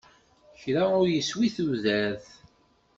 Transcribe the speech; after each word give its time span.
Kra 0.61 0.83
ur 1.01 1.07
yeswi 1.09 1.47
tudert. 1.55 2.27